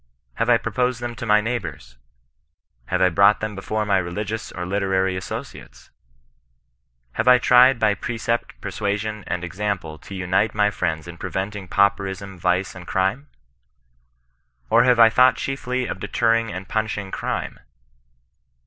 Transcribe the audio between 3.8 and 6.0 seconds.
my religious or literary associates